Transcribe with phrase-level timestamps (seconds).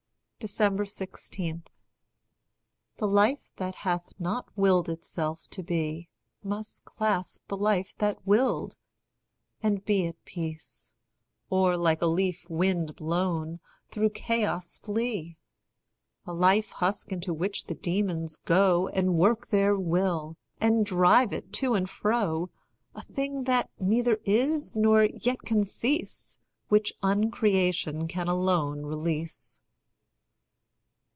[0.43, 1.63] 16.
[2.97, 6.09] The life that hath not willed itself to be,
[6.43, 8.75] Must clasp the life that willed,
[9.61, 10.95] and be at peace;
[11.51, 13.59] Or, like a leaf wind blown,
[13.91, 15.37] through chaos flee;
[16.25, 21.53] A life husk into which the demons go, And work their will, and drive it
[21.61, 22.49] to and fro;
[22.95, 29.59] A thing that neither is, nor yet can cease, Which uncreation can alone release.